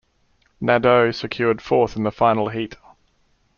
Nadeau 0.59 1.11
secured 1.11 1.61
fourth 1.61 1.95
in 1.95 2.01
the 2.01 2.09
final 2.11 2.49
heat. 2.49 2.75